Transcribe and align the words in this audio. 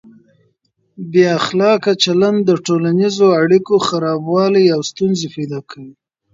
بې 1.11 1.23
اخلاقه 1.39 1.93
چلند 2.03 2.39
د 2.45 2.51
ټولنیزو 2.65 3.27
اړیکو 3.41 3.73
خرابوالی 3.87 4.65
او 4.75 4.81
ستونزې 4.89 5.27
پیدا 5.35 5.59
کوي. 5.69 5.93